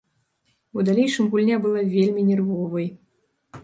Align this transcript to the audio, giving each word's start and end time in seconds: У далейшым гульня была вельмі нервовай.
У 0.77 0.85
далейшым 0.87 1.29
гульня 1.35 1.57
была 1.69 1.81
вельмі 1.95 2.29
нервовай. 2.35 2.95